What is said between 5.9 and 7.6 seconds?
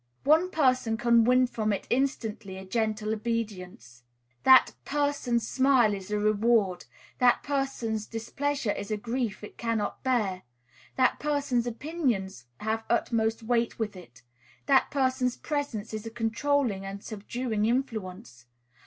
is a reward, that